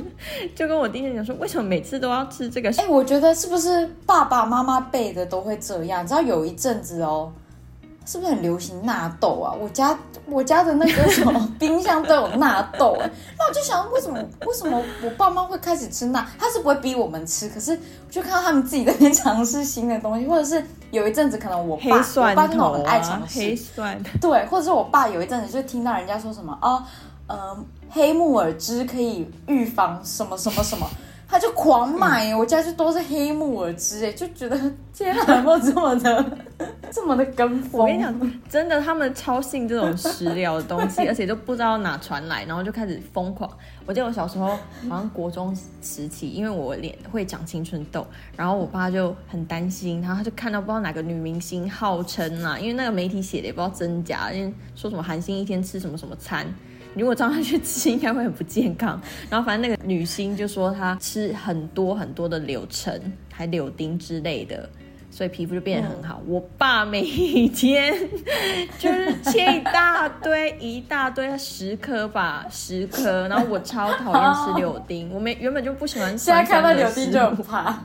[0.54, 2.70] 就跟我弟弟讲说，为什么每次都要吃这个？
[2.78, 6.02] 哎、我觉得是不是爸爸妈妈辈的都会这样？
[6.02, 7.32] 你知道有一阵子哦，
[8.10, 9.52] 是不是很流行纳豆啊？
[9.52, 16.26] 我家我家的那个什么冰箱都有纳豆哎， 那我就想为什么为什么我爸妈会开始吃纳？
[16.38, 24.02] 他是不会逼我们吃，可是我就看到他们自己在那边尝试新的东西，或者是有一阵子可能我爸我爸就那种很爱啊尝，试黑蒜。
[24.22, 26.82] 对，或者是我爸有一阵子就听到人家说什么哦，
[27.26, 27.54] 呃，
[27.90, 30.88] 黑木耳汁可以预防什么什么什么，
[31.30, 34.58] 他就狂买耶，我家就都是黑木耳汁哎，就觉得
[34.94, 36.38] 天啊，有没有这么的
[36.90, 37.82] 这么的跟风？
[37.82, 43.48] 我跟你讲，真的，他们超信这种食疗的东西， 而且都不知道哪传来，然后就开始疯狂。
[43.84, 44.56] 我记得我小时候
[44.88, 56.46] 好像国中时期，因为我脸会长青春痘，然后我爸就很担心，然后他就看到不知道哪个女明星号称啊，因为那个媒体写的也不知道真假，因为说什么韩星一天吃什么什么餐。
[56.98, 59.00] 如果照他去吃，应该会很不健康。
[59.30, 63.00] 然后反正那个女星就说她吃很多很多的柳橙，
[63.32, 64.68] 还柳丁之类的，
[65.18, 66.22] 所以皮肤就变得很好。
[66.28, 67.02] 我爸每
[67.48, 67.92] 天
[68.78, 73.26] 就是切一大堆，一大堆十颗吧，十颗。
[73.26, 77.36] 然后我超讨厌吃柳丁，我没原本就不喜欢现在酸看到酸的柳丁就很。
[77.42, 77.82] 怕，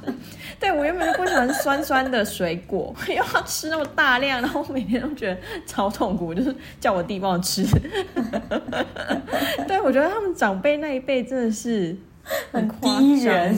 [0.60, 7.65] 对我原本就不喜欢酸酸的水果， 又要吃那么大量，然后每天都觉得超痛苦，就是叫我弟帮我吃。
[9.67, 11.98] 对，我觉得他们长辈那一辈真的是
[12.52, 13.56] 很夸张哎，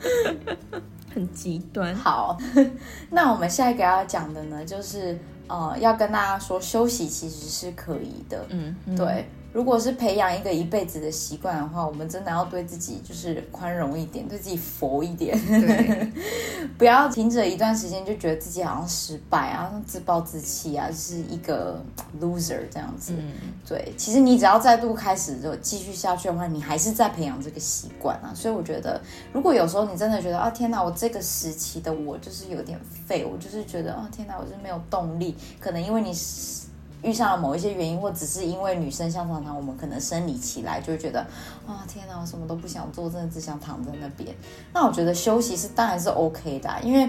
[1.14, 1.94] 很极端。
[1.94, 2.38] 好，
[3.10, 16.12] 那我们下一个要讲的呢，就是呃，要跟大家说，休息其实是可以的，嗯，嗯对，如果是培养一个一辈子的习惯的话，我们真的要对自己就是宽容一点，对自己佛一点，对，
[16.78, 21.82] 不要停止一段时间就觉得自己好像失败啊，自暴自弃啊，是一个
[22.20, 23.12] loser 这样子。
[23.16, 23.32] 嗯，
[23.66, 28.32] 对，其实你只要再度开始就继续下去的话，你还是在培养这个习惯啊。
[28.32, 29.00] 所以我觉得，
[29.32, 36.68] 如果有时候你真的觉得啊，天哪，我这个时期的我就是有点废，我就是觉得啊，天哪，我就是没有动力，可能因为你是
[37.02, 41.20] 遇上了某一些原因，或只是因为女生像常常我们可能生理期来就会觉得
[41.66, 44.34] 啊，天哪，我什么都不想做，真的只想躺在那边。
[44.72, 47.08] 那我觉得休息是当然是 OK 的啊、因为。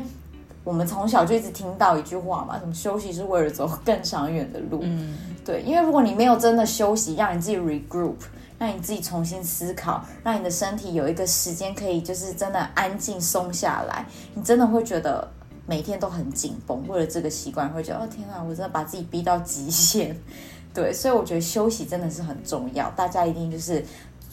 [0.64, 4.82] 我们从小就一直听到一句话嘛，什么休息是为了走更长远的路。
[4.84, 8.14] 嗯，对，因为如果你没有真的休息，让你自己 regroup，
[8.60, 15.28] 让你自己重新思考，让你的身体有一个时间可以就是真的安静松下来，你真的会觉得
[15.72, 16.86] 每天都很紧绷。
[16.90, 20.14] 为了这个习惯，会觉得哦天啊，我真的把自己逼到极限。
[20.76, 23.82] 对，所以我觉得休息真的是很重要，大家一定就是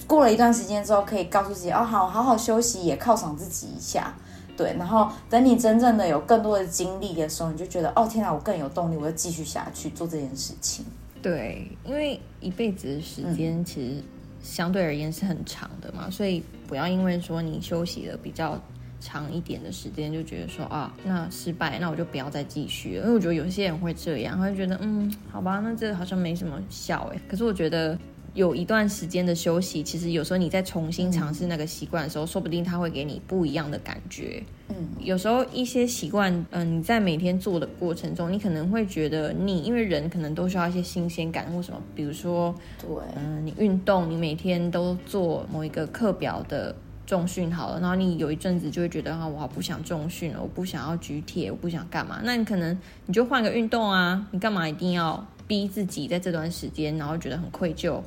[0.04, 4.12] 过了一段时间之后，可以告诉自己哦，好好好休息，也犒赏自己一下。
[4.56, 10.84] 对，然后等你真正的有更多的精力的时候，你就觉得哦天啊，我更有动力，我要继续下去做这件事情。
[11.22, 14.02] 对，因为一辈子的时间其实
[14.42, 18.60] 相对而言是很长的嘛，所以不要因为说你休息了比较
[19.00, 23.02] 长一点的时间，就觉得说啊，那失败，那我就不要再继续了。
[23.02, 27.20] 因为我觉得有些人会这样，他会觉得嗯，好吧，那这个好像没什么效诶。
[27.28, 27.98] 可是我觉得。
[28.34, 34.40] 有一段时间的休息，其实有时候你再重新尝试那个习惯的时候，说不定它会给你不一样的感觉。
[34.68, 46.72] 嗯，有时候一些习惯，嗯、你在每天做的过程中，你可能会觉得腻，因为人可能都需要一些新鲜感或什么，比如说，对，嗯、你运动，你每天都做某一个课表的
[47.08, 57.98] 重训好了，然后你有一阵子就会觉得啊，我好不想重训了，我不想要举铁，我不想干嘛，那你可能你就换个运动啊，你干嘛一定要逼自己在这段时间，然后觉得很愧疚？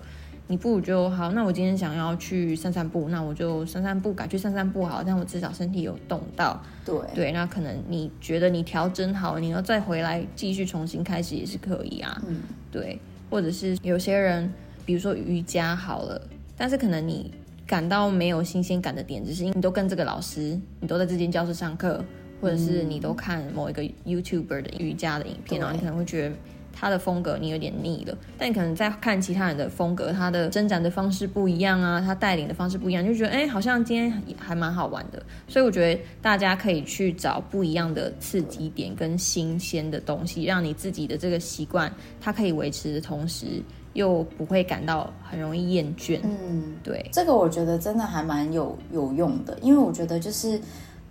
[0.45, 6.61] 你不如就好，那我今天想要去散散步，那我就散散步，改去散散步好，但我至少身体有动到。
[6.85, 12.21] 对，对，那可能你觉得你调整好，你要再回来继续重新开始也是可以啊。
[12.27, 12.99] 嗯，对，
[13.31, 14.53] 或者是有些人，
[14.85, 16.21] 比如说瑜伽好了，
[16.55, 17.33] 但是可能你
[17.71, 22.03] 感到没有新鲜感的点，只是因为你都跟这个老师，你都在这间教室上课，
[22.41, 26.35] 或者是你都看某一个 YouTuber 的瑜伽的影片，对然后你可能会觉得。
[26.73, 35.21] 他的风格你有点腻了，但你可能在看其他人的风格，他的伸展的方式不一样啊，他带领的方式不一样，就觉得哎，好像今天还蛮好玩的。
[35.49, 43.61] 所以我觉得大家可以去找不一样的刺激点跟新鲜的东西，让你自己的这个习惯它可以维持的同时，
[43.93, 46.19] 又不会感到很容易厌倦。
[46.23, 50.59] 嗯，对，这个我觉得真的还蛮有有用的，因为我觉得就是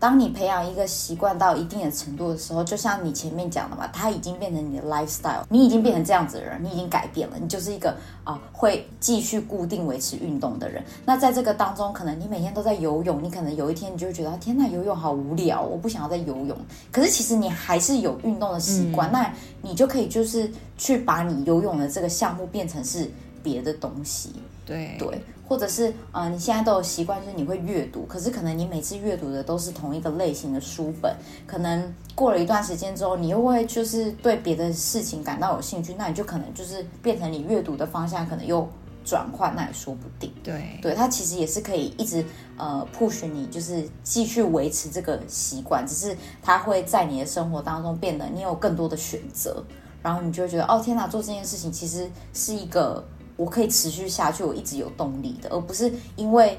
[0.01, 10.83] 当你培养一个习惯到一定的程度的时候，就像你前面讲的嘛，它已经变成你的 lifestyle，你已经变成这样子的人，你已经改变了，你就是一个啊、会继续固定维持运动的人。
[11.05, 16.57] 那在这个当中，可能你每天都在游泳，你可能有一天你就会觉得天呐，游泳好无聊，我不想要再游泳。
[16.91, 23.11] 可是其实你还是有运动的习惯，那你就可以就是去把你游泳的这个项目变成是
[23.43, 24.31] 别的东西。
[24.67, 31.13] 对对，或者是呃，你现在都有习惯，就是你会阅读，可是可能你每次阅读的都是同一个类型的书本，
[31.45, 38.69] 可能过了一段时间之后，你又会就是对别的事情感到有兴趣，那你就可能就是变成你阅读的方向可能又
[39.05, 40.33] 转换，那也说不定。
[40.41, 42.25] 对对，它其实也是可以一直
[42.57, 49.65] 呃 push 你，就是继续维持这个习惯，只是它会在你的生活当中变得你有更多的选择，
[50.01, 53.05] 然后你就会觉得哦天哪，做这件事情其实是一个
[53.41, 56.59] 我可以持续下去，我一直有动力的，而不是因为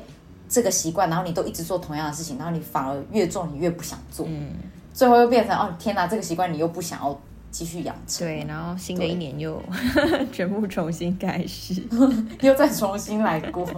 [0.49, 4.49] 这个习惯，然后你都一直做同样的事情，然后你反而越做你越不想做，嗯，
[4.91, 7.21] 最后又变成哦天哪，这个习惯你又不想要
[7.51, 9.61] 继续养成，对，然后新的一年又
[10.34, 11.84] 全部重新开始。
[12.41, 13.69] 又再重新来过。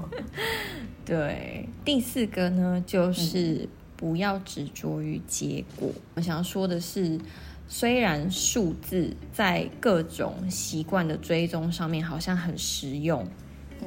[1.03, 5.89] 对，第四个呢，就是不要执着于结果。
[6.15, 7.19] 我想要说的是，
[7.67, 13.25] 虽然数字在各种习惯的追踪上面好像很实用，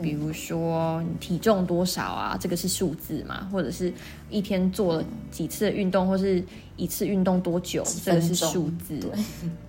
[0.02, 3.92] 比如说你体重多少啊，这个是数字嘛，或者是
[4.28, 6.42] 一天做了几次的运动，或是
[6.76, 8.98] 一次运动多久，这个是数字。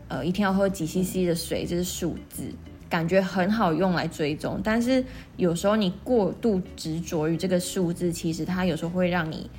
[0.07, 2.43] 呃，一天要喝几 CC 的水，这是数字，
[2.89, 4.59] 感觉很好用来追踪。
[4.63, 5.03] 但是
[5.35, 9.49] 有时候你过度执着于这个数字，其实它有时候会让你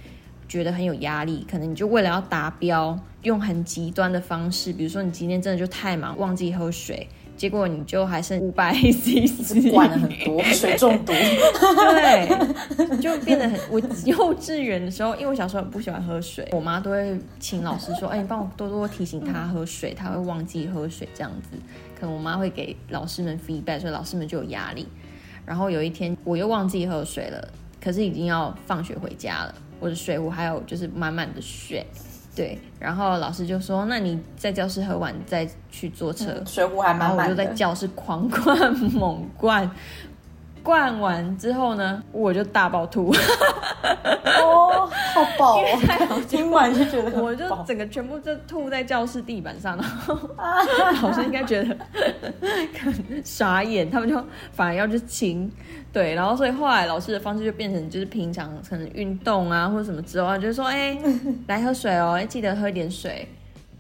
[0.49, 1.47] 觉得很有压力。
[1.51, 11.13] 可能你就为了要达标，用很极端的方式，比如说你今天真的就太忙，忘记喝水，结果你就还剩五百 CC，灌了很多水中毒。
[11.13, 13.61] 对，就变得很。
[13.71, 21.57] 我幼稚园的时候，因为我小时候很不喜欢喝水，我妈都会请老师说：“哎、你帮我多多提醒他喝水，他会忘记喝水这样子。”
[21.99, 24.87] 可能我妈会给老师们 feedback，所以老师们就有压力。
[25.45, 27.49] 然后有一天我又忘记喝水了，
[27.81, 31.87] 可是已经要放学回家了，我的水壶还有就是满满的水。
[32.37, 36.41] 对，然后老师就说：“那你在教室喝完再去坐车。
[36.47, 39.69] 水壶还然后我就满满的，在教室狂灌猛灌，
[40.63, 43.11] 灌完之后呢，我就大爆吐，
[44.43, 46.23] 哦，好饱哦！
[46.29, 50.19] 听完就觉得我就整个全部就吐在教室地板上，然后
[51.03, 51.77] 老师应该觉得
[52.79, 55.51] 很傻眼，他们就反而要去清，
[55.93, 60.99] 对，然后所以后来老师的方式就变成就是平常可能运动啊或者什么之后，就是说哎、
[61.47, 63.27] 来喝水哦，哎记得喝一点水，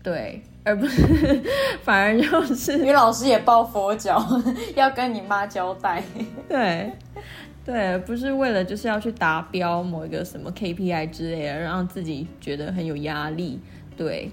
[0.03, 1.43] 对，而不是
[1.83, 4.23] 反而就是于老师也抱佛脚，
[4.77, 6.03] 要跟你妈交代。
[6.47, 6.93] 对，
[7.65, 13.59] 对，不是为了就是要去达标某一个什么 KPI 之类的，让自己觉得很有压力。
[13.97, 14.31] 对，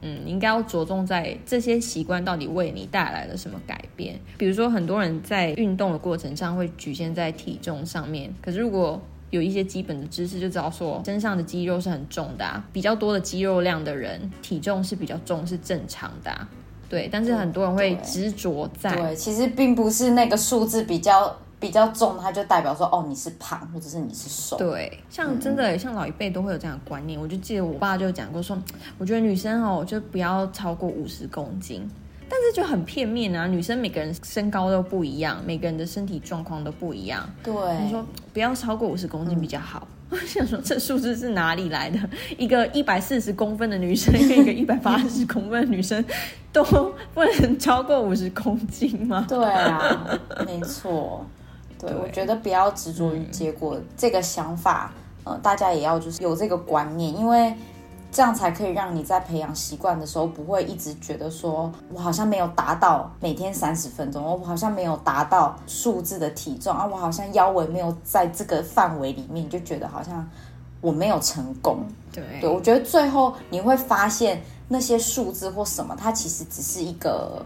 [0.00, 4.18] 嗯，你应该要着重在这些习惯到底为你带来了什么改变。
[4.38, 8.98] 比如说，很多人在运动的过程上会局限在体重上面，可是如果
[9.30, 16.48] 有一些基本的知识，就知道说身上的肌肉是很重的、啊，比较多的肌肉量的人，体重是比较重，是正常的、啊。
[16.88, 24.56] 对，但是很多人会执着在对，其实并不是那个数字比较比较重，它就代表说哦你是胖或者是你是瘦。
[24.56, 27.20] 对，像真的像老一辈都会有这样的观念。
[27.20, 28.56] 我就记得我爸就讲过说，
[28.98, 31.90] 我觉得女生哦，就不要超过五十公斤。
[32.28, 37.28] 但是就很片面啊，女生每个人身高都不一样，每个人的身体状况都不一样。
[37.42, 37.52] 对，
[37.82, 39.86] 你说不要超过五十公斤比较好。
[40.08, 41.98] 我想说这数字是哪里来的？
[42.38, 46.04] 一个一百四十公分的女生 跟一个一百八十公分的女生
[46.52, 46.62] 都
[47.12, 49.26] 不能超过五十公斤吗？
[49.28, 50.08] 对啊，
[50.46, 51.26] 没错。
[51.76, 54.92] 对，对我觉得不要执着于结果、这个想法，
[55.24, 57.52] 呃，大家也要就是有这个观念，因为
[58.16, 70.26] 这样才可以让你在培养习惯的时候，不会一直觉得说我好像没有达到每天三十分钟，我好像没有达到数字的体重啊，我好像腰围没有在这个范围里面，就觉得好像
[70.80, 71.80] 我没有成功。
[72.10, 77.44] 对对，我觉得最后你会发现那些数字或什么，它其实只是一个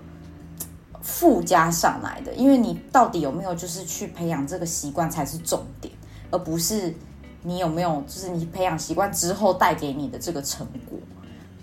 [1.02, 5.92] 附加上来的，因为你到底有没有就是去培养这个习惯才是重点，
[6.30, 6.94] 而不是
[7.42, 10.98] 你有没有就是你培养习惯之后带给你的这个成果。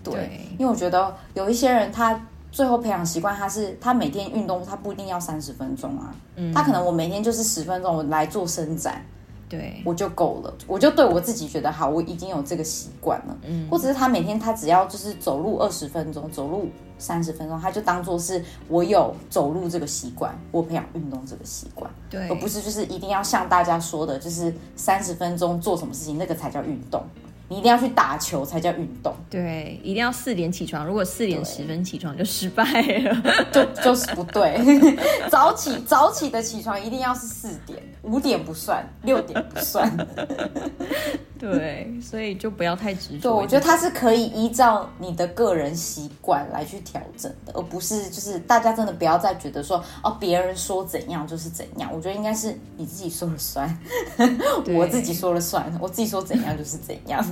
[0.02, 2.20] 对，对因为我觉得有一些人他。
[2.50, 9.04] 最后培养习惯，他是他每天运动，他不一定要三十分钟啊，嗯他可能我每天就是十分钟，我来做伸展，
[9.48, 13.36] 对我就够了，我就对我自己觉得好，我已经有这个习惯了。
[13.46, 16.68] 嗯或者是他每天他只要就是走路二十分钟，走路
[16.98, 27.02] 三十分钟，他就当做是我有走路这个习惯，我培养运动这个习惯，对，而不是就是一定要像大家说的，就是三十分钟做什么事情，那个才叫运动。
[27.48, 30.84] 你一定要去打球才叫运动，对，一定要四点起床。
[30.86, 32.62] 如果四点十分起床就失败
[32.98, 34.60] 了，就就是不对。
[35.30, 39.90] 早起早起的起床一定要是四点，五点不算，六点不算。
[41.38, 43.22] 对，所以就不要太执着。
[43.22, 51.90] 对，我觉得它是可以依照你的个人习惯来去调整的，而不是就是大家真的不要再觉得说哦，别人说怎样就是怎样。
[51.94, 53.78] 我觉得应该是你自己说了算，
[54.74, 57.24] 我自己说了算，我自己说怎样就是怎样。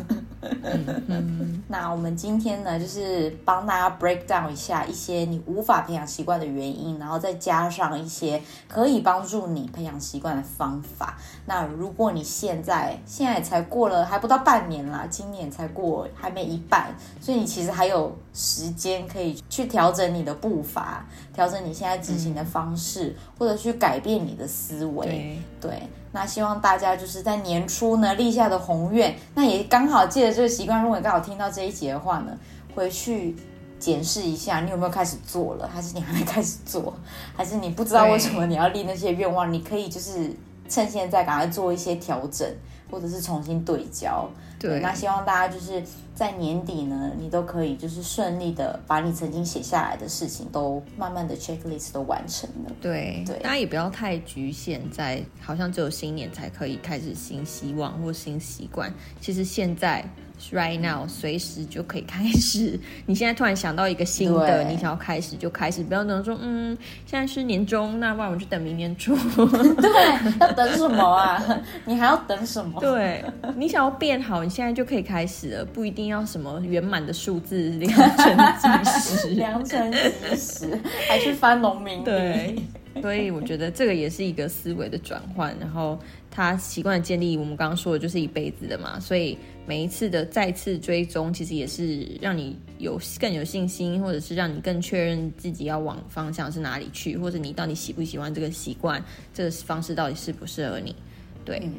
[1.68, 11.18] 那我们今天呢，就是帮大家 break down 一下一些你无法培养习惯的原因，然后再加上一些可以帮助你培养习惯的方法。
[11.46, 25.38] 那如果你现在现在才过了还不到半年啦，今年才过还没一半，所以你其实还有时间可以去调整你的步伐，调整你现在执行的方式，或者去改变你的思维。
[25.60, 25.82] 对，
[26.12, 32.36] 那希望大家就是在年初呢立下的宏愿，那也刚好借着这个习惯，如果你刚好听到这一节的话呢，
[32.74, 33.36] 回去
[33.78, 36.94] 检视一下你有没有开始做了，还是你还没开始做，
[37.36, 40.34] 还是你不知道为什么你要立那些愿望，你可以就是
[40.68, 42.48] 趁现在赶快做一些调整。
[42.90, 44.28] 或者是重新对焦，
[44.58, 45.82] 对，那希望大家就是
[46.14, 52.72] 在年底呢，你都可以就是顺利的把你曾经写下来的事情都慢慢的 checklist 都完成了。
[52.80, 60.04] 对，对，大家也不要太局限在好像只有新年才可以开始新希望或新习惯，其实现在。
[60.52, 62.78] Right now，随时就可以开始。
[63.06, 69.16] 你现在突然想到一个新的，你想要开始就开始，不要等说，嗯，现在是年终，那不然我们就等明年初。
[69.36, 71.42] 对，要等什么啊？
[71.84, 72.78] 你还要等什么？
[72.80, 73.24] 对，
[73.56, 78.36] 你想要变好，你现在就可以开始了，不一定要什么圆满的数字良辰
[78.84, 80.78] 吉时，良辰吉时，
[81.08, 82.56] 还去翻农民对。
[83.02, 85.98] 所以我觉得这个也是一个思维的转换，然后
[86.36, 89.00] 他习惯的建立，我们刚刚说的就是一辈子的嘛。
[89.00, 100.94] 所以每一次的再次追踪，其实也是让你有更有信心，或者是让你更确认自己要往方向是哪里去，或者你到底喜不喜欢这个习惯，这个方式到底适不适合你。
[101.42, 101.70] 对，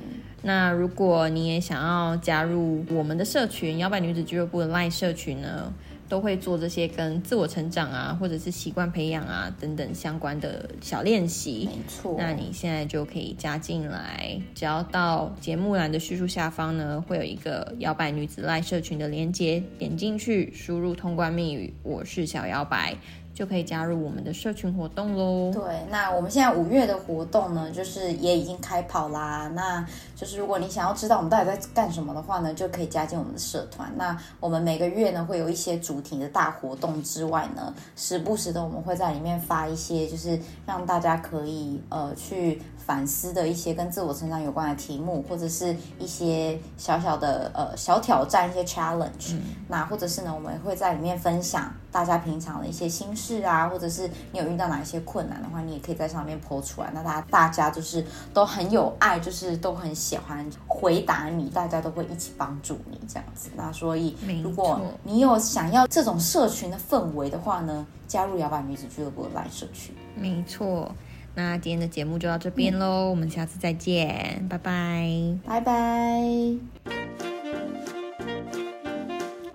[0.41, 5.71] 那如果你也想要加入我们的社群摇摆女子俱乐部的 LINE 社群呢？
[6.09, 11.69] 都会做这些跟自我成长啊，或者是习惯培养啊等等相关的小练习。
[11.71, 22.95] 没错，那你现在就可以加进来，只要到节目栏的叙述下方呢，会有一个摇摆女子赖社群的连接，点进去，输入通关密语，我是小摇摆。
[23.37, 25.53] 就可以加入我们的社群活动喽。
[25.53, 25.61] 对，
[25.91, 29.47] 那我们现在五月的活动呢，就是也已经开跑啦。
[29.53, 29.85] 那
[30.15, 33.93] 就是如果你想要知道我们到底在干什么的话呢，就可以加进我们的社团。
[33.95, 49.37] 那我们每个月呢会有一些主题的大活动之外呢，时不时的我们会在里面发一些，就是让大家可以呃去反思的一些跟自我成长有关的题目，或者是一些小小的呃小挑战，一些 challenge。
[49.67, 53.43] 那或者是呢，我们会在里面分享大家平常的一些心事。
[53.47, 56.91] 啊，或者是你有遇到哪一些困难的话，你也可以在上面剖出来。
[56.93, 63.49] 那大家大家就是都很有爱，就是都很喜欢回答你，大家都会一起帮助你这样子。
[63.55, 69.95] 那所以，如果你有想要这种社群的氛围的话呢，加入摇摆女子俱乐部的来社群。
[70.15, 70.93] 没错，
[71.33, 76.21] 那今天的节目就到这边喽，我们下次再见，拜拜，拜拜。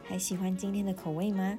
[0.09, 1.59] 还喜欢今天的口味吗？